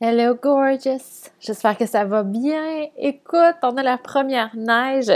[0.00, 1.28] Hello gorgeous!
[1.40, 2.86] J'espère que ça va bien.
[2.98, 5.10] Écoute, on a la première neige.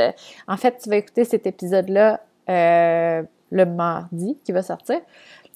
[0.48, 3.22] En fait, tu vas écouter cet épisode-là euh,
[3.52, 4.98] le mardi qui va sortir.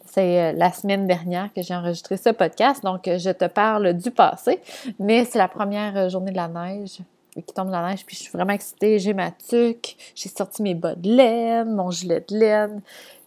[0.04, 3.94] C'est euh, la semaine dernière que j'ai enregistré ce podcast, donc euh, je te parle
[3.94, 4.60] du passé,
[5.00, 7.00] mais c'est la première journée de la neige
[7.34, 9.00] qui tombe la neige, puis je suis vraiment excitée.
[9.00, 12.80] J'ai ma tuque, j'ai sorti mes bas de laine, mon gilet de laine,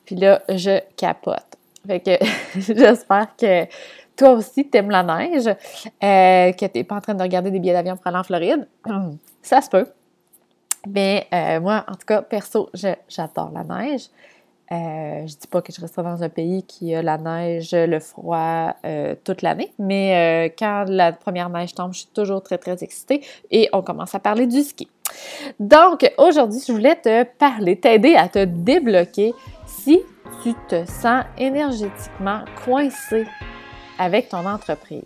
[0.05, 1.57] puis là, je capote.
[1.85, 2.11] Fait que
[2.59, 3.65] j'espère que
[4.19, 7.73] toi aussi, t'aimes la neige, euh, que t'es pas en train de regarder des billets
[7.73, 8.67] d'avion pour aller en Floride.
[9.41, 9.87] Ça se peut.
[10.87, 14.09] Mais euh, moi, en tout cas, perso, j'adore la neige.
[14.71, 17.99] Euh, je dis pas que je resterai dans un pays qui a la neige, le
[17.99, 22.83] froid euh, toute l'année, mais quand la première neige tombe, je suis toujours très, très
[22.83, 24.87] excitée et on commence à parler du ski.
[25.59, 29.33] Donc, aujourd'hui, je voulais te parler, t'aider à te débloquer
[29.65, 30.01] si
[30.43, 33.25] tu te sens énergétiquement coincé
[33.99, 35.03] avec ton entreprise.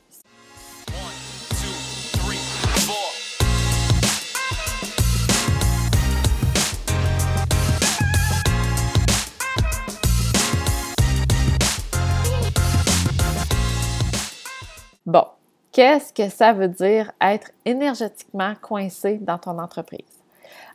[15.05, 15.25] Bon,
[15.71, 19.99] qu'est-ce que ça veut dire être énergétiquement coincé dans ton entreprise?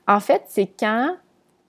[0.06, 1.17] En fait, c'est quand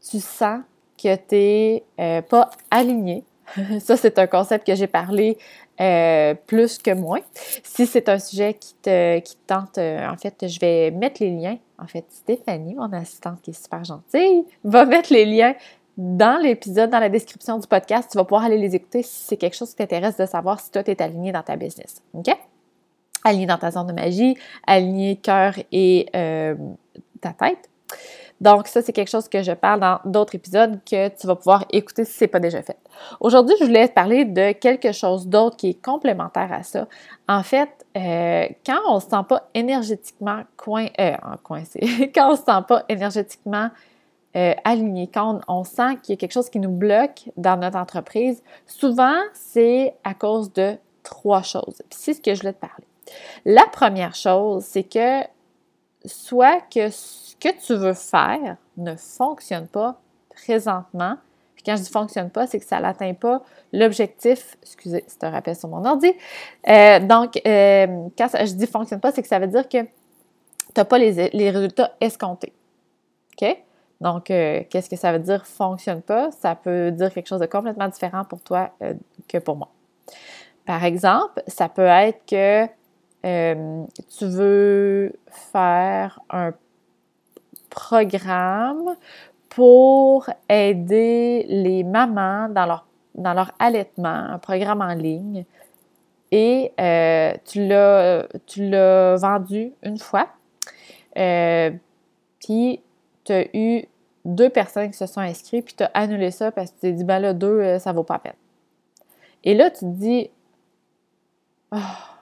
[0.02, 0.61] tu sens
[1.02, 3.23] que tu n'es euh, pas aligné.
[3.79, 5.37] Ça, c'est un concept que j'ai parlé
[5.81, 7.22] euh, plus que moins.
[7.63, 11.58] Si c'est un sujet qui te, tente, euh, en fait, je vais mettre les liens.
[11.77, 15.55] En fait, Stéphanie, mon assistante qui est super gentille, va mettre les liens
[15.97, 18.09] dans l'épisode, dans la description du podcast.
[18.11, 20.69] Tu vas pouvoir aller les écouter si c'est quelque chose qui t'intéresse de savoir si
[20.71, 22.02] toi, tu es aligné dans ta business.
[22.14, 22.27] OK?
[23.23, 26.55] Aligné dans ta zone de magie, aligné cœur et euh,
[27.21, 27.69] ta tête.
[28.41, 31.65] Donc, ça, c'est quelque chose que je parle dans d'autres épisodes que tu vas pouvoir
[31.71, 32.77] écouter si ce n'est pas déjà fait.
[33.19, 36.87] Aujourd'hui, je voulais te parler de quelque chose d'autre qui est complémentaire à ça.
[37.27, 42.31] En fait, euh, quand on ne se sent pas énergétiquement coin, euh, coincé, quand on
[42.31, 43.69] ne se sent pas énergétiquement
[44.35, 47.77] euh, aligné, quand on, sent qu'il y a quelque chose qui nous bloque dans notre
[47.77, 51.81] entreprise, souvent, c'est à cause de trois choses.
[51.89, 52.85] Puis c'est ce que je voulais te parler.
[53.43, 55.23] La première chose, c'est que
[56.09, 56.89] soit que
[57.39, 59.99] que tu veux faire ne fonctionne pas
[60.36, 61.15] présentement.
[61.55, 63.42] Puis quand je dis fonctionne pas, c'est que ça n'atteint pas
[63.73, 64.58] l'objectif.
[64.61, 66.11] Excusez, c'est un rappel sur mon ordi.
[66.67, 69.87] Euh, donc, euh, quand je dis fonctionne pas, c'est que ça veut dire que tu
[70.77, 72.53] n'as pas les, les, résultats escomptés.
[73.41, 73.58] OK?
[73.99, 76.31] Donc, euh, qu'est-ce que ça veut dire fonctionne pas?
[76.31, 78.71] Ça peut dire quelque chose de complètement différent pour toi
[79.27, 79.70] que pour moi.
[80.65, 82.67] Par exemple, ça peut être que
[83.23, 86.53] tu veux faire un
[87.69, 88.95] programme
[89.49, 92.85] pour aider les mamans dans leur,
[93.15, 95.45] dans leur allaitement, un programme en ligne.
[96.31, 100.29] Et euh, tu l'as vendu une fois.
[101.17, 101.71] Euh,
[102.39, 102.81] puis
[103.23, 103.85] tu as eu
[104.25, 106.91] deux personnes qui se sont inscrites, puis tu as annulé ça parce que tu t'es
[106.91, 108.33] dit, ben là, deux, euh, ça vaut pas la peine.
[109.43, 110.29] Et là, tu te dis,
[111.71, 111.77] oh,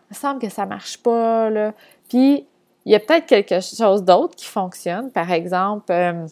[0.10, 1.74] me semble que ça marche pas, là.
[2.10, 2.46] Puis
[2.86, 6.26] il y a peut-être quelque chose d'autre qui fonctionne, par exemple euh,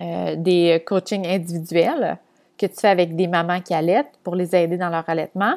[0.00, 2.18] euh, des coachings individuels
[2.56, 5.56] que tu fais avec des mamans qui allaitent pour les aider dans leur allaitement,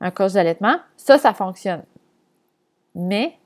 [0.00, 1.82] un coach d'allaitement, ça, ça fonctionne.
[2.94, 3.36] Mais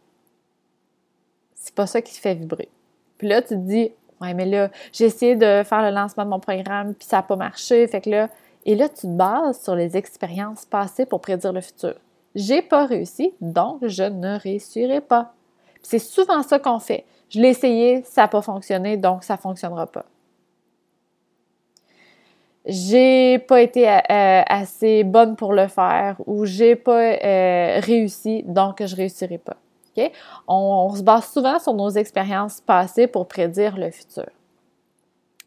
[1.55, 2.69] c'est pas ça qui se fait vibrer.
[3.17, 6.31] Puis là, tu te dis, ouais, mais là, j'ai essayé de faire le lancement de
[6.31, 7.87] mon programme, puis ça n'a pas marché.
[7.87, 8.29] Fait que là,
[8.65, 11.95] et là, tu te bases sur les expériences passées pour prédire le futur.
[12.35, 15.35] J'ai pas réussi, donc je ne réussirai pas.
[15.83, 17.05] C'est souvent ça qu'on fait.
[17.31, 20.05] Je l'ai essayé, ça n'a pas fonctionné, donc ça ne fonctionnera pas.
[22.67, 28.85] J'ai pas été euh, assez bonne pour le faire ou j'ai pas euh, réussi, donc
[28.85, 29.57] je réussirai pas.
[30.47, 34.27] on, se base souvent sur nos expériences passées pour prédire le futur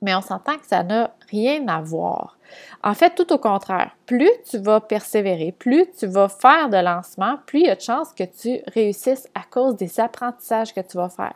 [0.01, 2.37] mais on s'entend que ça n'a rien à voir.
[2.83, 7.35] En fait, tout au contraire, plus tu vas persévérer, plus tu vas faire de lancement,
[7.45, 10.97] plus il y a de chances que tu réussisses à cause des apprentissages que tu
[10.97, 11.35] vas faire.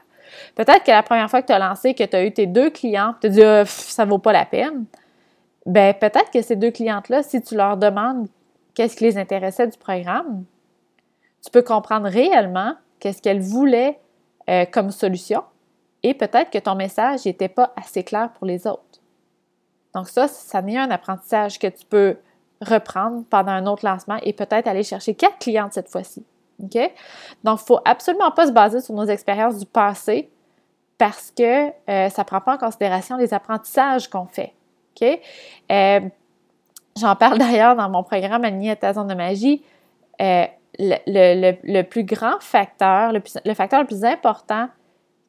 [0.55, 2.71] Peut-être que la première fois que tu as lancé, que tu as eu tes deux
[2.71, 4.85] clients, tu te dis ah, ça vaut pas la peine.
[5.65, 8.27] Ben peut-être que ces deux clientes-là, si tu leur demandes
[8.73, 10.43] qu'est-ce qui les intéressait du programme,
[11.43, 13.99] tu peux comprendre réellement qu'est-ce qu'elles voulaient
[14.49, 15.43] euh, comme solution
[16.05, 19.01] et peut-être que ton message n'était pas assez clair pour les autres.
[19.95, 22.17] Donc ça, ça n'est un apprentissage que tu peux
[22.61, 26.23] reprendre pendant un autre lancement et peut-être aller chercher quatre clientes cette fois-ci.
[26.59, 26.91] Donc, il
[27.43, 30.29] ne faut absolument pas se baser sur nos expériences du passé
[30.99, 34.53] parce que euh, ça ne prend pas en considération les apprentissages qu'on fait.
[35.01, 36.01] Euh,
[36.97, 39.63] j'en parle d'ailleurs dans mon programme Aligné à zone de magie.
[40.21, 40.45] Euh,
[40.77, 44.69] le, plus grand facteur, le, facteur le plus important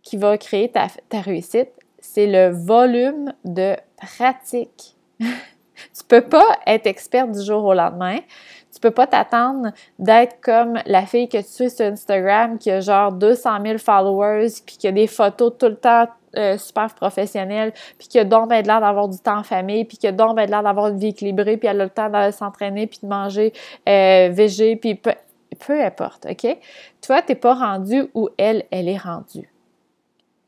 [0.06, 4.97] qui va créer ta, ta réussite, c'est le volume de pratique.
[5.20, 8.19] tu peux pas être experte du jour au lendemain.
[8.73, 12.81] Tu peux pas t'attendre d'être comme la fille que tu suis sur Instagram qui a
[12.81, 16.06] genre 200 000 followers puis qui a des photos tout le temps
[16.37, 19.97] euh, super professionnelles puis qui a donc ben l'air d'avoir du temps en famille puis
[19.97, 22.31] qui a donc ben l'air d'avoir une vie équilibrée puis elle a le temps de
[22.31, 23.52] s'entraîner puis de manger
[23.88, 25.14] euh, végé puis peu,
[25.67, 26.59] peu importe, OK?
[27.00, 29.50] Toi, t'es pas rendu où elle, elle est rendue.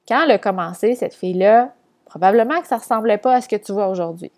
[0.09, 1.73] Quand elle a commencé, cette fille-là,
[2.07, 4.33] probablement que ça ressemblait pas à ce que tu vois aujourd'hui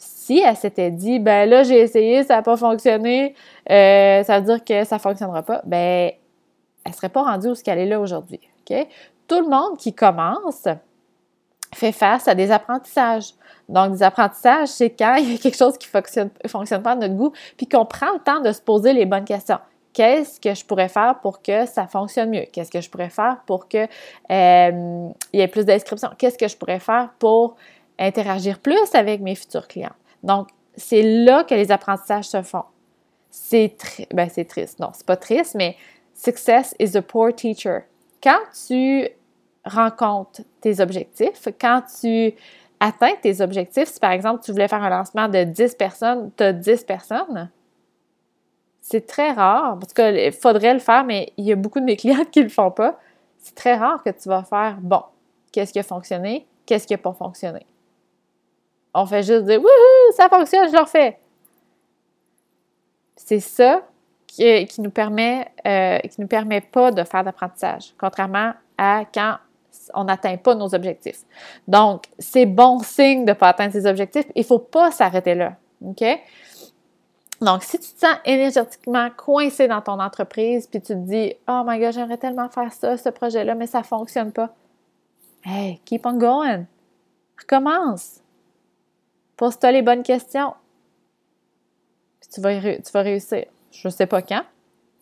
[0.00, 3.34] si elle s'était dit, ben là, j'ai essayé, ça n'a pas fonctionné,
[3.70, 6.12] euh, ça veut dire que ça ne fonctionnera pas, ben,
[6.84, 8.40] elle ne serait pas rendue où ce qu'elle est là aujourd'hui.
[9.28, 10.68] Tout le monde qui commence
[11.74, 13.34] fait face à des apprentissages.
[13.68, 16.96] Donc, des apprentissages, c'est quand il y a quelque chose qui ne fonctionne pas à
[16.96, 19.58] notre goût, puis qu'on prend le temps de se poser les bonnes questions.
[19.92, 22.44] Qu'est-ce que je pourrais faire pour que ça fonctionne mieux?
[22.52, 23.88] Qu'est-ce que je pourrais faire pour qu'il
[24.30, 26.10] euh, y ait plus d'inscriptions?
[26.16, 27.56] Qu'est-ce que je pourrais faire pour
[27.98, 29.94] interagir plus avec mes futurs clients?
[30.22, 32.64] Donc, c'est là que les apprentissages se font.
[33.30, 33.76] C'est
[34.12, 34.78] ben, c'est triste.
[34.78, 35.76] Non, c'est pas triste, mais
[36.14, 37.80] success is a poor teacher.
[38.22, 39.08] Quand tu
[39.64, 42.34] rencontres tes objectifs, quand tu
[42.80, 46.42] atteins tes objectifs, si par exemple tu voulais faire un lancement de 10 personnes, tu
[46.42, 47.50] as 10 personnes,
[48.80, 51.96] c'est très rare, parce qu'il faudrait le faire, mais il y a beaucoup de mes
[51.96, 52.98] clients qui ne le font pas.
[53.38, 55.02] C'est très rare que tu vas faire, bon,
[55.52, 57.66] qu'est-ce qui a fonctionné, qu'est-ce qui n'a pas fonctionné?
[58.92, 61.18] On fait juste dire Wouhou, ça fonctionne, je le refais.
[63.16, 63.82] C'est ça
[64.26, 69.36] qui, nous permet, euh, nous permet pas de faire d'apprentissage, contrairement à quand
[69.94, 71.20] on n'atteint pas nos objectifs.
[71.68, 74.26] Donc, c'est bon signe de ne pas atteindre ses objectifs.
[74.34, 75.54] Il ne faut pas s'arrêter là.
[75.84, 76.04] OK?
[77.40, 81.62] Donc, si tu te sens énergétiquement coincé dans ton entreprise, puis tu te dis Oh
[81.66, 84.54] my God, j'aimerais tellement faire ça, ce projet-là, mais ça ne fonctionne pas.
[85.44, 86.66] Hey, keep on going.
[87.38, 88.20] Recommence.
[89.36, 90.52] Pose-toi les bonnes questions.
[92.32, 93.46] tu vas, tu vas réussir.
[93.72, 94.42] Je ne sais pas quand.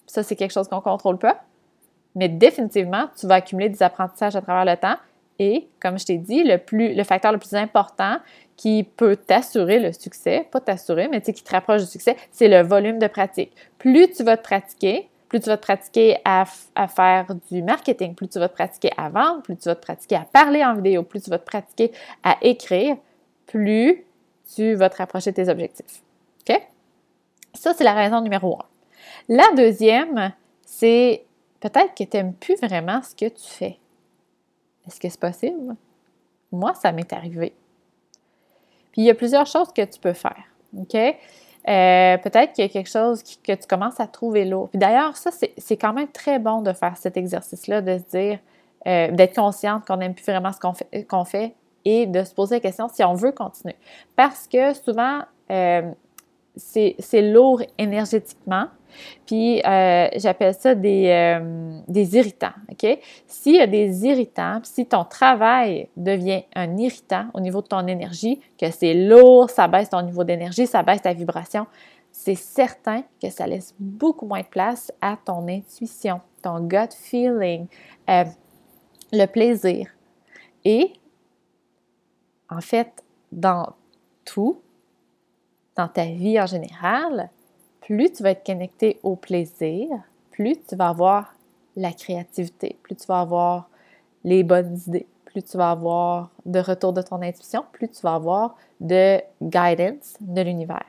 [0.07, 1.43] Ça, c'est quelque chose qu'on ne contrôle pas.
[2.15, 4.97] Mais définitivement, tu vas accumuler des apprentissages à travers le temps.
[5.39, 8.19] Et, comme je t'ai dit, le, plus, le facteur le plus important
[8.57, 12.63] qui peut t'assurer le succès, pas t'assurer, mais qui te rapproche du succès, c'est le
[12.63, 13.53] volume de pratique.
[13.79, 16.45] Plus tu vas te pratiquer, plus tu vas te pratiquer à,
[16.75, 19.83] à, faire du marketing, plus tu vas te pratiquer à vendre, plus tu vas te
[19.83, 21.93] pratiquer à parler en vidéo, plus tu vas te pratiquer
[22.25, 22.97] à écrire,
[23.47, 24.05] plus
[24.55, 26.03] tu vas te rapprocher de tes objectifs.
[26.49, 26.61] OK?
[27.55, 28.65] Ça, c'est la raison numéro un.
[29.29, 30.33] La deuxième,
[30.65, 31.25] c'est
[31.61, 33.79] peut-être que tu n'aimes plus vraiment ce que tu fais.
[34.89, 35.77] Est-ce que c'est possible?
[36.51, 37.53] Moi, ça m'est arrivé.
[38.93, 40.45] Puis il y a plusieurs choses que tu peux faire.
[40.77, 40.95] OK?
[40.95, 44.71] Euh, peut-être qu'il y a quelque chose que tu commences à trouver lourd.
[44.71, 48.39] Puis d'ailleurs, ça, c'est quand même très bon de faire cet exercice-là, de se dire,
[48.87, 51.55] euh, d'être consciente qu'on n'aime plus vraiment ce qu'on fait,
[51.85, 53.77] et de se poser la question si on veut continuer.
[54.17, 55.21] Parce que souvent,
[55.51, 55.91] euh,
[56.59, 58.67] c'est lourd énergétiquement.
[59.27, 62.55] Puis euh, j'appelle ça des, euh, des, irritants.
[62.71, 62.99] OK?
[63.27, 67.87] S'il y a des irritants, si ton travail devient un irritant au niveau de ton
[67.87, 71.67] énergie, que c'est lourd, ça baisse ton niveau d'énergie, ça baisse ta vibration,
[72.11, 77.67] c'est certain que ça laisse beaucoup moins de place à ton intuition, ton gut feeling,
[78.09, 79.89] le plaisir.
[80.65, 80.93] Et
[82.51, 83.75] en fait, dans
[84.25, 84.61] tout,
[85.79, 87.31] dans ta vie en général,
[87.81, 89.89] plus tu vas être connecté au plaisir,
[90.33, 91.35] plus tu vas avoir
[91.77, 93.71] la créativité, plus tu vas avoir
[94.25, 98.15] les bonnes idées, plus tu vas avoir de retour de ton intuition, plus tu vas
[98.15, 100.85] avoir de guidance de l'univers.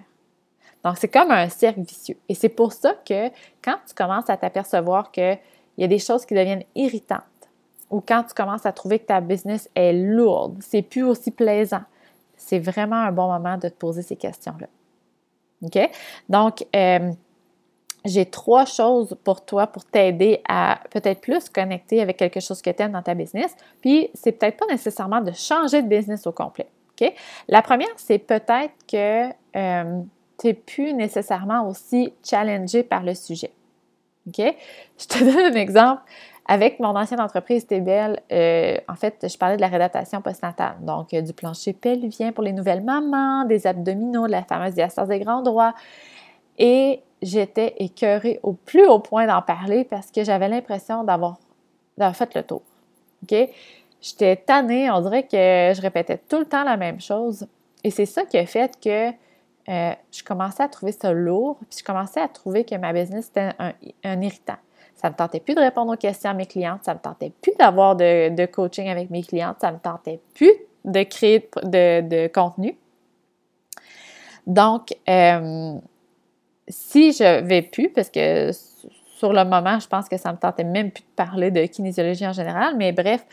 [0.84, 2.18] Donc, c'est comme un cercle vicieux.
[2.28, 3.28] Et c'est pour ça que
[3.64, 5.38] quand tu commences à t'apercevoir qu'il
[5.78, 7.22] y a des choses qui deviennent irritantes,
[7.92, 11.84] ou quand tu commences à trouver que ta business est lourde, c'est plus aussi plaisant,
[12.38, 14.68] c'est vraiment un bon moment de te poser ces questions-là.
[15.64, 15.90] OK?
[16.30, 17.12] Donc, euh,
[18.06, 22.70] j'ai trois choses pour toi pour t'aider à peut-être plus connecter avec quelque chose que
[22.70, 23.56] tu aimes dans ta business.
[23.82, 26.68] Puis, c'est peut-être pas nécessairement de changer de business au complet.
[27.00, 27.14] OK?
[27.48, 30.02] La première, c'est peut-être que euh,
[30.40, 33.52] tu n'es plus nécessairement aussi challengé par le sujet.
[34.28, 34.56] OK?
[34.98, 36.02] Je te donne un exemple.
[36.52, 40.78] Avec mon ancienne entreprise Tébel, euh, en fait, je parlais de la réadaptation postnatale.
[40.82, 45.20] Donc, du plancher pelvien pour les nouvelles mamans, des abdominaux, de la fameuse diastase des
[45.20, 45.76] grands droits.
[46.58, 51.38] Et j'étais écœurée au plus haut point d'en parler parce que j'avais l'impression d'avoir,
[52.16, 52.64] fait le tour.
[53.22, 53.38] OK?
[54.02, 55.38] J'étais tannée, on dirait que
[55.76, 57.46] je répétais tout le temps la même chose.
[57.84, 59.12] Et c'est ça qui a fait que
[59.70, 63.28] euh, je commençais à trouver ça lourd, puis je commençais à trouver que ma business
[63.28, 64.58] était un, irritant.
[65.00, 67.02] Ça ne me tentait plus de répondre aux questions à mes clientes, ça ne me
[67.02, 70.52] tentait plus d'avoir de, coaching avec mes clientes, ça ne me tentait plus
[70.84, 72.78] de créer de, contenu.
[74.46, 75.76] Donc, euh,
[76.68, 80.64] si je vais plus, parce que sur le moment, je pense que ça me tentait
[80.64, 83.26] même plus de parler de kinésiologie en général, mais bref,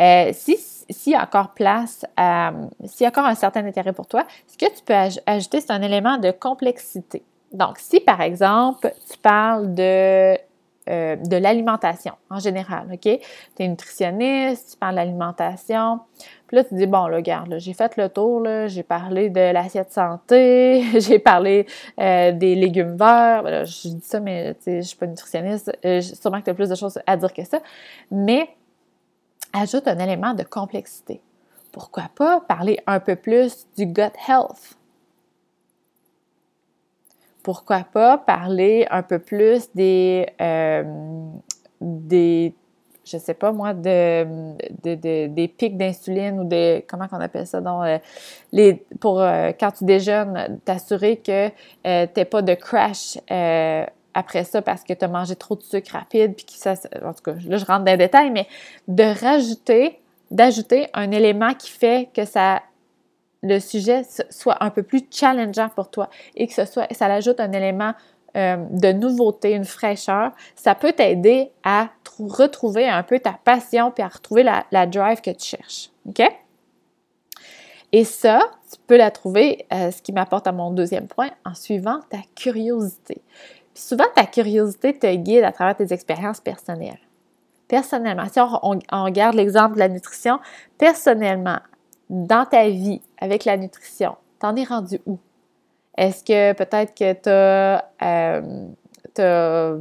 [0.00, 0.56] euh, si
[0.90, 2.04] s'il y a encore place,
[2.84, 4.94] s'il y a encore un certain intérêt pour toi, ce que tu peux
[5.26, 7.22] ajouter, c'est un élément de complexité.
[7.52, 10.36] Donc, si par exemple, tu parles de,
[10.88, 13.00] euh, de l'alimentation en général, OK?
[13.02, 13.20] Tu
[13.58, 16.00] es nutritionniste, tu parles d'alimentation,
[16.46, 19.92] puis là, tu dis, bon, là, regarde, j'ai fait le tour, j'ai parlé de l'assiette
[19.92, 21.66] santé, j'ai parlé
[22.00, 26.40] euh, des légumes verts, je dis ça, mais je ne suis pas nutritionniste, euh, sûrement
[26.40, 27.60] que tu as plus de choses à dire que ça,
[28.10, 28.48] mais
[29.52, 31.20] ajoute un élément de complexité.
[31.72, 34.79] Pourquoi pas parler un peu plus du gut health?
[37.42, 40.82] Pourquoi pas parler un peu plus des, euh,
[41.80, 42.54] des
[43.04, 44.26] je sais pas moi, de,
[44.82, 47.98] des pics d'insuline ou des, comment qu'on appelle ça, donc, euh,
[48.52, 51.54] les, pour euh, quand tu déjeunes, t'assurer que tu
[51.84, 53.18] n'aies pas de crash
[54.14, 57.12] après ça parce que tu as mangé trop de sucre rapide, puis que ça, en
[57.12, 58.46] tout cas, là, je rentre dans les détails, mais
[58.88, 59.98] de rajouter,
[60.30, 62.62] d'ajouter un élément qui fait que ça,
[63.42, 67.40] le sujet soit un peu plus challengeant pour toi et que ce soit, ça ajoute
[67.40, 67.94] un élément
[68.36, 74.02] euh, de nouveauté, une fraîcheur, ça peut t'aider à retrouver un peu ta passion puis
[74.02, 75.90] à retrouver la, drive que tu cherches.
[76.08, 76.22] OK?
[77.92, 81.54] Et ça, tu peux la trouver, euh, ce qui m'apporte à mon deuxième point, en
[81.54, 83.20] suivant ta curiosité
[83.80, 86.98] souvent, ta curiosité te guide à travers tes expériences personnelles.
[87.68, 90.40] Personnellement, si on, regarde l'exemple de la nutrition,
[90.76, 91.58] personnellement,
[92.10, 95.18] dans ta vie avec la nutrition, t'en es rendu où?
[95.96, 97.84] Est-ce que peut-être que tu as,
[99.18, 99.78] euh,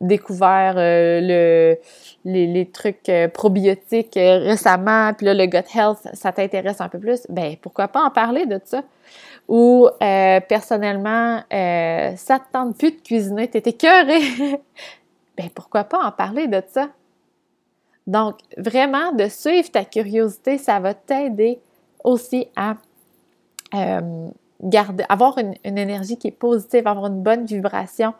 [0.00, 1.78] découvert euh, le,
[2.24, 7.26] les, trucs euh, probiotiques récemment, puis là, le gut health, ça t'intéresse un peu plus?
[7.28, 8.82] Ben, pourquoi pas en parler de ça?
[9.48, 14.20] ou euh, personnellement, euh, ça te tente plus de cuisiner, tu es écœuré,
[15.36, 16.90] ben pourquoi pas en parler de ça?
[18.08, 21.60] Donc, vraiment, de suivre ta curiosité, ça va t'aider
[22.02, 22.74] aussi à
[23.74, 24.28] euh,
[25.08, 28.14] avoir une, énergie qui est positive, avoir une bonne vibration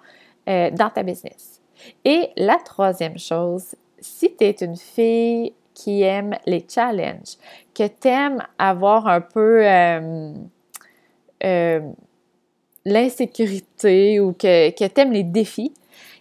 [0.46, 1.60] dans ta business.
[2.04, 7.36] Et la troisième chose, si tu es une fille qui aime les challenges,
[7.74, 9.60] que tu aimes avoir un peu
[11.44, 11.80] euh,
[12.84, 15.72] l'insécurité ou que, que tu aimes les défis,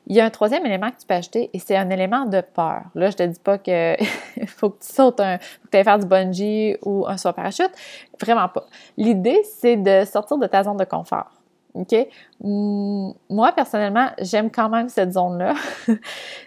[0.09, 2.41] il y a un troisième élément que tu peux ajouter et c'est un élément de
[2.41, 2.83] peur.
[2.95, 3.95] Là, je te dis pas que
[4.47, 7.71] faut que tu sautes faut que tu faire du bungee ou un saut parachute.
[8.19, 8.65] Vraiment pas.
[8.97, 11.31] L'idée, c'est de sortir de ta zone de confort.
[11.73, 12.07] OK?
[12.41, 15.53] Moi, personnellement, j'aime quand même cette zone-là.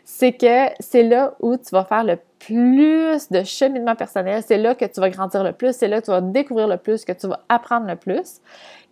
[0.05, 4.75] c'est que c'est là où tu vas faire le plus de cheminement personnel, c'est là
[4.75, 7.13] que tu vas grandir le plus, c'est là que tu vas découvrir le plus, que
[7.13, 8.41] tu vas apprendre le plus.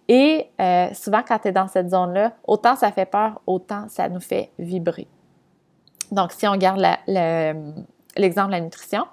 [0.08, 4.08] Et euh, souvent, quand tu es dans cette zone-là, autant ça fait peur, autant ça
[4.08, 5.06] nous fait vibrer.
[6.10, 6.82] Donc, si on garde
[8.16, 9.04] l'exemple de la nutrition,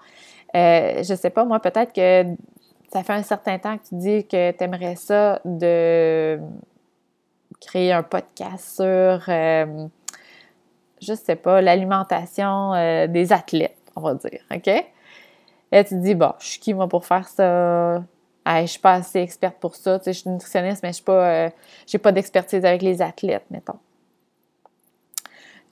[0.56, 2.24] euh, je ne sais pas, moi, peut-être que
[2.94, 6.40] ça fait un certain temps que tu dis que tu aimerais ça de
[7.60, 9.88] créer un podcast sur, euh,
[11.02, 12.72] je ne sais pas, l'alimentation
[13.08, 14.68] des athlètes on va dire, OK?
[14.68, 18.04] Et tu te dis, bon, je suis qui, moi, pour faire ça?
[18.46, 20.00] Je je suis pas assez experte pour ça.
[20.00, 23.46] Tu sais, je suis nutritionniste, mais je n'ai pas, euh, pas d'expertise avec les athlètes,
[23.50, 23.80] mettons.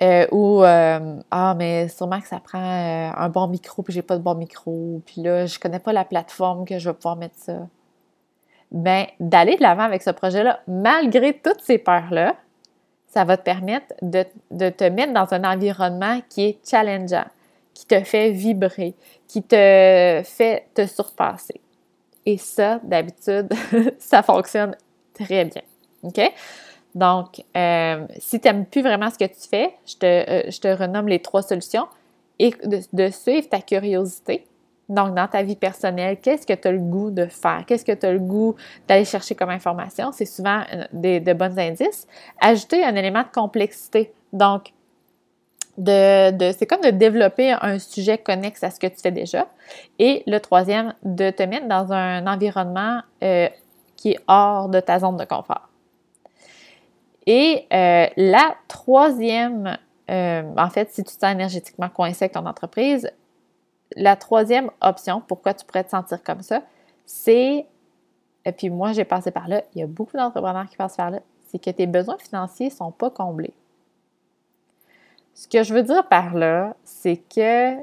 [0.02, 4.18] Euh, ou, euh, ah, mais sûrement que ça prend un bon micro, puis j'ai pas
[4.18, 7.38] de bon micro, puis là, je connais pas la plateforme que je vais pouvoir mettre
[7.38, 7.68] ça.
[8.72, 12.36] Bien, d'aller de l'avant avec ce projet-là, malgré toutes ces peurs-là,
[13.08, 17.26] ça va te permettre de, de, te mettre dans un environnement qui est challengeant
[17.74, 18.96] qui te fait vibrer,
[19.28, 21.60] qui te fait te surpasser.
[22.26, 23.50] Et ça, d'habitude,
[24.00, 24.76] ça fonctionne
[25.14, 25.62] très bien.
[26.04, 26.22] OK?
[26.96, 30.60] Donc, euh, si tu n'aimes plus vraiment ce que tu fais, je te, euh, je
[30.60, 31.88] te renomme les trois solutions
[32.40, 34.46] et de, suivre ta curiosité.
[34.90, 37.64] Donc, dans ta vie personnelle, qu'est-ce que tu as le goût de faire?
[37.66, 38.56] Qu'est-ce que tu as le goût
[38.88, 40.12] d'aller chercher comme information?
[40.12, 42.08] C'est souvent euh, des, de bons indices.
[42.40, 44.14] Ajouter un élément de complexité.
[44.34, 44.73] Donc,
[45.78, 49.48] de, c'est comme de développer un sujet connexe à ce que tu fais déjà.
[50.00, 53.50] Et le troisième, de te mettre dans un environnement euh,
[53.96, 55.70] qui est hors de ta zone de confort.
[57.26, 59.78] Et euh, la troisième,
[60.12, 63.10] euh, en fait, si tu te sens énergétiquement coincé avec ton entreprise,
[63.96, 66.64] la troisième option, pourquoi tu pourrais te sentir comme ça,
[67.06, 67.66] c'est
[68.46, 71.12] et puis moi j'ai passé par là, il y a beaucoup d'entrepreneurs qui passent par
[71.12, 73.54] là, c'est que tes besoins financiers ne sont pas comblés.
[75.34, 77.76] Ce que je veux dire par là, c'est que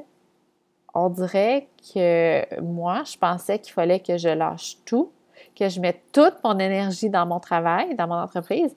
[0.93, 5.11] on dirait que moi, je pensais qu'il fallait que je lâche tout,
[5.55, 8.75] que je mette toute mon énergie dans mon travail, dans mon entreprise.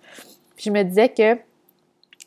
[0.56, 1.38] Puis je me disais que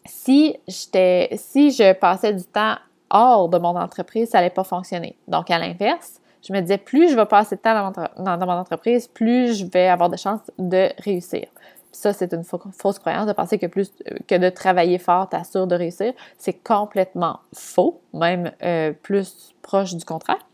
[0.05, 2.75] si j'étais, si je passais du temps
[3.09, 5.15] hors de mon entreprise, ça n'allait pas fonctionner.
[5.27, 9.07] Donc, à l'inverse, je me disais, plus je vais passer de temps dans mon, entreprise,
[9.07, 11.47] plus je vais avoir de chances de réussir.
[11.91, 13.91] Ça, c'est une fausse croyance de penser que plus
[14.27, 16.13] que de travailler fort t'assure de réussir.
[16.37, 20.45] C'est complètement faux, même euh, plus proche du contraire.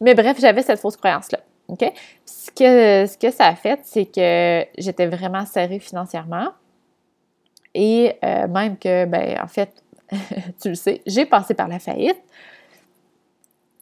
[0.00, 1.38] Mais bref, j'avais cette fausse croyance-là.
[1.68, 1.92] OK?
[2.24, 6.48] Ce que, ce que ça a fait, c'est que j'étais vraiment serrée financièrement.
[7.74, 9.70] Et euh, même que, ben, en fait,
[10.60, 12.20] tu le sais, j'ai passé par la faillite.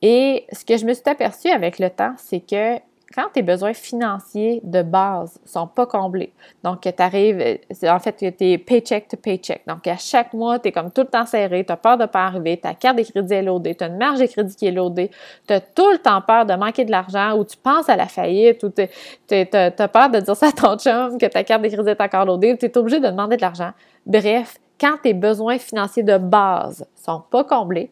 [0.03, 2.79] Et ce que je me suis aperçue avec le temps, c'est que
[3.15, 8.13] quand tes besoins financiers de base sont pas comblés, donc que tu arrives, en fait
[8.13, 11.07] que tu es paycheck to paycheck, donc à chaque mois, tu es comme tout le
[11.07, 13.85] temps serré, tu as peur de pas arriver, ta carte de crédit est loadée, tu
[13.85, 15.11] as une marge de crédit qui est loadée,
[15.47, 18.07] tu as tout le temps peur de manquer de l'argent ou tu penses à la
[18.07, 21.69] faillite ou tu as peur de dire ça à ton chum que ta carte de
[21.69, 23.71] crédit est encore loadée ou tu es obligé de demander de l'argent.
[24.05, 27.91] Bref, quand tes besoins financiers de base sont pas comblés,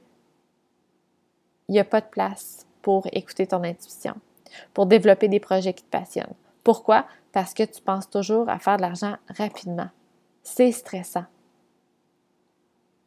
[1.69, 4.15] il n'y a pas de place pour écouter ton intuition
[4.75, 6.35] pour développer des projets qui te passionnent.
[6.65, 7.07] Pourquoi?
[7.33, 9.89] Parce que tu penses toujours à faire de l'argent rapidement.
[10.43, 11.25] C'est stressant.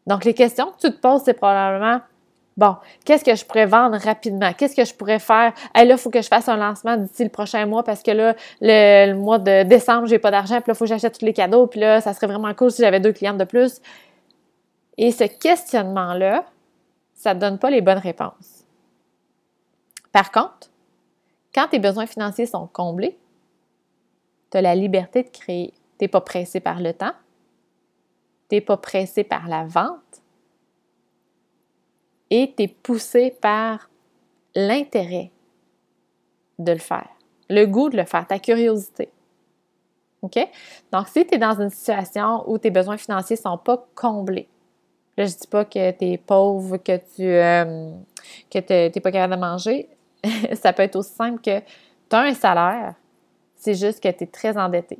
[0.07, 2.01] Donc, les questions que tu te poses, c'est probablement
[2.59, 4.51] Bon, qu'est-ce que je pourrais vendre rapidement?
[4.51, 5.53] Qu'est-ce que je pourrais faire?
[5.73, 8.11] Hey, là, il faut que je fasse un lancement d'ici le prochain mois parce que
[8.11, 11.23] là, le, mois de décembre, j'ai pas d'argent, puis là, il faut que j'achète tous
[11.23, 13.79] les cadeaux, puis là, ça serait vraiment cool si j'avais deux clientes de plus.
[14.97, 16.43] Et ce questionnement-là,
[17.13, 18.65] ça ne donne pas les bonnes réponses.
[20.11, 20.69] Par contre,
[21.53, 23.17] quand tes besoins financiers sont comblés,
[24.51, 25.73] tu as la liberté de créer.
[25.97, 27.13] Tu n'es pas pressé par le temps,
[28.49, 30.21] tu n'es pas pressé par la vente
[32.29, 33.89] et tu es poussé par
[34.55, 35.31] l'intérêt
[36.57, 37.09] de le faire,
[37.49, 39.09] le goût de le faire, ta curiosité.
[40.21, 40.37] OK?
[40.91, 44.47] Donc, si tu es dans une situation où tes besoins financiers ne sont pas comblés,
[45.17, 47.91] là, je ne dis pas que tu es pauvre, que tu euh,
[48.53, 49.89] n'es pas capable de manger,
[50.53, 52.95] ça peut être aussi simple que tu as un salaire,
[53.55, 54.99] c'est juste que tu es très endetté.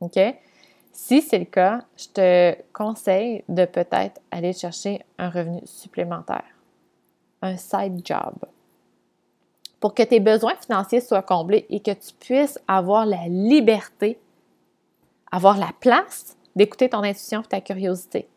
[0.00, 0.18] OK?
[0.92, 6.44] Si c'est le cas, je te conseille de peut-être aller chercher un revenu supplémentaire,
[7.42, 8.34] un side job,
[9.80, 14.18] pour que tes besoins financiers soient comblés et que tu puisses avoir la liberté,
[15.30, 18.28] avoir la place d'écouter ton intuition et ta curiosité.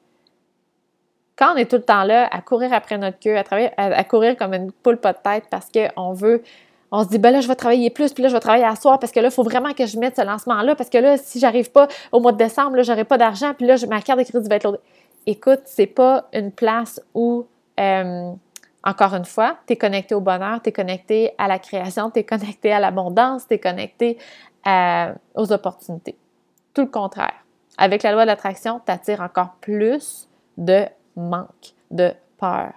[1.41, 4.03] Quand on est tout le temps là à courir après notre queue, à, travailler, à,
[4.03, 6.43] courir comme une poule pas de tête parce qu'on veut
[6.91, 8.75] on se dit, ben là, je vais travailler plus, puis là, je vais travailler à
[8.75, 11.17] soir parce que là, il faut vraiment que je mette ce lancement-là parce que là,
[11.17, 14.19] si j'arrive pas au mois de décembre, là, j'aurai pas d'argent, puis là, ma carte
[14.19, 14.79] de crédit va être loadée.
[15.25, 17.47] Écoute, c'est pas une place où,
[17.79, 18.31] euh,
[18.83, 22.19] encore une fois, tu es connecté au bonheur, tu es connecté à la création, tu
[22.19, 24.17] es connecté à l'abondance, tu es connecté
[24.67, 26.17] euh, aux opportunités.
[26.73, 27.45] Tout le contraire.
[27.77, 30.27] Avec la loi de l'attraction, tu attires encore plus
[30.57, 32.73] de manque, de peur.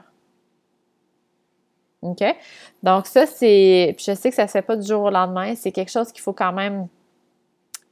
[2.02, 2.22] OK?
[2.82, 3.96] Donc, ça, c'est.
[3.98, 5.54] je sais que ça ne se fait pas du jour au lendemain.
[5.54, 6.88] C'est quelque chose qu'il faut quand même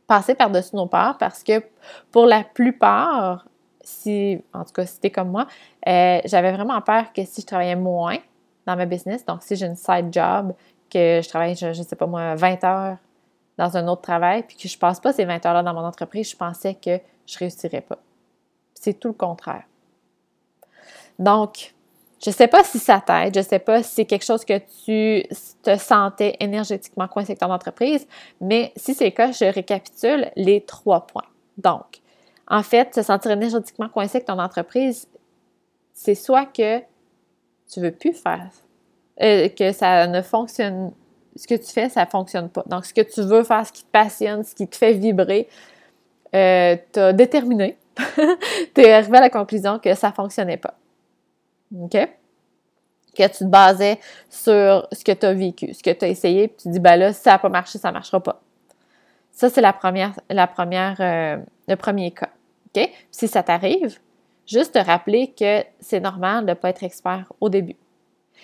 [0.06, 1.62] passer par-dessus nos peurs parce que
[2.10, 3.46] pour la plupart,
[3.80, 5.46] si, en tout cas, si t'es comme moi,
[5.88, 8.18] euh, j'avais vraiment peur que si je travaillais moins
[8.66, 10.52] dans ma business, donc si j'ai une side job,
[10.90, 12.96] que je travaille, je ne sais pas moi, 20 heures
[13.56, 16.30] dans un autre travail, puis que je passe pas ces 20 heures-là dans mon entreprise,
[16.30, 17.98] je pensais que je réussirais pas.
[18.74, 19.64] C'est tout le contraire.
[21.22, 21.72] Donc,
[22.24, 24.44] je ne sais pas si ça t'aide, je ne sais pas si c'est quelque chose
[24.44, 25.24] que tu
[25.62, 28.06] te sentais énergétiquement coincé avec ton entreprise,
[28.40, 31.26] mais si c'est le cas, je récapitule les trois points.
[31.58, 32.00] Donc,
[32.48, 35.06] en fait, se sentir énergétiquement coincé avec ton entreprise,
[35.94, 36.80] c'est soit que
[37.72, 38.50] tu ne veux plus faire,
[39.20, 40.92] euh, que ça ne fonctionne,
[41.36, 42.64] ce que tu fais, ça ne fonctionne pas.
[42.66, 45.48] Donc, ce que tu veux faire, ce qui te passionne, ce qui te fait vibrer,
[46.34, 47.78] euh, tu as déterminé,
[48.74, 50.74] tu es arrivé à la conclusion que ça ne fonctionnait pas.
[51.80, 51.96] OK?
[53.14, 53.98] Que tu te basais
[54.30, 56.96] sur ce que tu as vécu, ce que tu as essayé, puis tu dis, ben
[56.96, 58.40] là, si ça n'a pas marché, ça ne marchera pas.
[59.32, 62.30] Ça, c'est la première, la première, euh, le premier cas.
[63.10, 63.98] Si ça t'arrive,
[64.46, 67.76] juste te rappeler que c'est normal de ne pas être expert au début.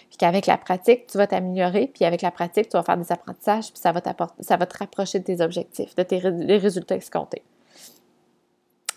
[0.08, 3.10] Puis qu'avec la pratique, tu vas t'améliorer, puis avec la pratique, tu vas faire des
[3.10, 4.00] apprentissages, puis ça va,
[4.40, 7.42] ça va te rapprocher de tes objectifs, de tes résultats escomptés.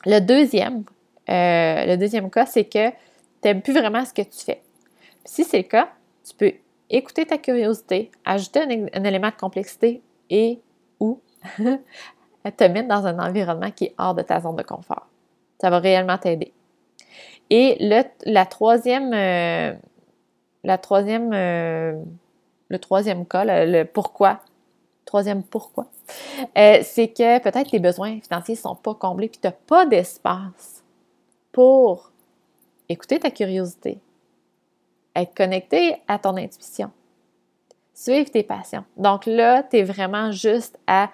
[0.06, 0.84] Le deuxième,
[1.30, 2.90] euh, le deuxième cas, c'est que
[3.44, 4.62] n'aimes plus vraiment ce que tu fais.
[5.26, 5.90] si c'est le cas,
[6.28, 6.54] tu peux
[6.90, 10.60] écouter ta curiosité, ajouter un, élément de complexité et
[11.00, 11.20] ou
[11.58, 15.08] te mettre dans un environnement qui est hors de ta zone de confort.
[15.60, 16.54] Ça va réellement t'aider.
[17.50, 19.74] Et le, la troisième, euh,
[20.64, 22.02] la troisième, euh,
[22.70, 24.40] le troisième cas, le, pourquoi,
[25.06, 25.88] troisième pourquoi,
[26.58, 29.86] euh, c'est que peut-être tes besoins financiers ne sont pas comblés puis tu n'as pas
[29.86, 30.84] d'espace
[31.52, 32.11] pour
[32.92, 34.00] écouter ta curiosité,
[35.16, 36.92] être connecté à ton intuition,
[37.94, 38.84] suivre tes passions.
[38.98, 41.10] Donc là, tu es vraiment juste à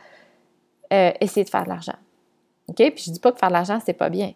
[0.94, 1.96] euh, essayer de faire de l'argent.
[2.68, 2.76] OK?
[2.76, 4.34] Puis je dis pas que faire de l'argent, c'est pas bien.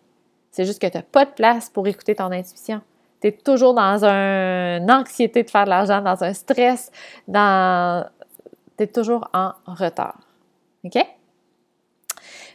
[0.52, 2.82] C'est juste que tu n'as pas de place pour écouter ton intuition.
[3.22, 6.92] Tu es toujours dans une anxiété de faire de l'argent, dans un stress,
[7.28, 8.06] dans...
[8.78, 10.20] tu es toujours en retard.
[10.84, 10.98] OK?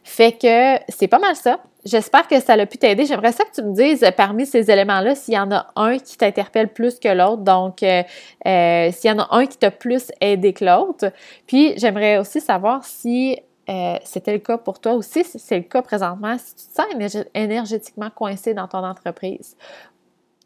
[0.06, 1.58] Fait que c'est pas mal ça.
[1.84, 3.06] J'espère que ça a pu t'aider.
[3.06, 5.98] J'aimerais ça que tu me dises euh, parmi ces éléments-là s'il y en a un
[5.98, 7.42] qui t'interpelle plus que l'autre.
[7.42, 8.04] Donc, euh,
[8.46, 11.12] euh, s'il y en a un qui t'a plus aidé que l'autre.
[11.48, 13.36] Puis, j'aimerais aussi savoir si
[14.04, 17.24] c'était le cas pour toi aussi, si c'est le cas présentement, si tu te sens
[17.34, 19.56] énergétiquement coincé dans ton entreprise.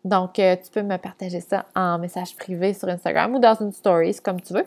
[0.07, 4.17] Donc, tu peux me partager ça en message privé sur Instagram ou dans une story,
[4.25, 4.65] comme tu veux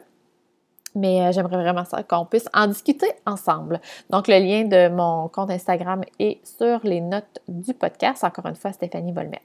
[0.95, 3.79] mais euh, j'aimerais vraiment ça qu'on puisse en discuter ensemble.
[4.10, 8.23] Donc, le lien de mon compte Instagram est sur les notes du podcast.
[8.23, 9.41] Encore une fois, Stéphanie Volmet.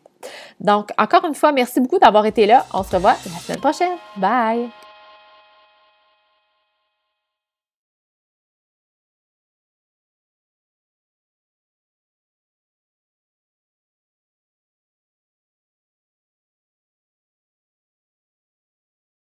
[0.61, 2.65] Donc, encore une fois, merci beaucoup d'avoir été là.
[2.75, 3.97] On se revoit la semaine prochaine.
[4.17, 4.78] Bye!